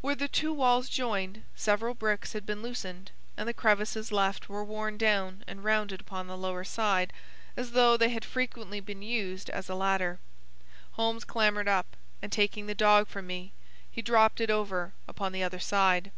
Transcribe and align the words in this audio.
Where 0.00 0.16
the 0.16 0.26
two 0.26 0.52
walls 0.52 0.88
joined, 0.88 1.44
several 1.54 1.94
bricks 1.94 2.32
had 2.32 2.44
been 2.44 2.60
loosened, 2.60 3.12
and 3.36 3.48
the 3.48 3.54
crevices 3.54 4.10
left 4.10 4.48
were 4.48 4.64
worn 4.64 4.98
down 4.98 5.44
and 5.46 5.62
rounded 5.62 6.00
upon 6.00 6.26
the 6.26 6.36
lower 6.36 6.64
side, 6.64 7.12
as 7.56 7.70
though 7.70 7.96
they 7.96 8.08
had 8.08 8.24
frequently 8.24 8.80
been 8.80 9.00
used 9.00 9.48
as 9.48 9.68
a 9.68 9.76
ladder. 9.76 10.18
Holmes 10.94 11.22
clambered 11.22 11.68
up, 11.68 11.94
and, 12.20 12.32
taking 12.32 12.66
the 12.66 12.74
dog 12.74 13.06
from 13.06 13.28
me, 13.28 13.52
he 13.88 14.02
dropped 14.02 14.40
it 14.40 14.50
over 14.50 14.92
upon 15.06 15.30
the 15.30 15.44
other 15.44 15.60
side. 15.60 16.10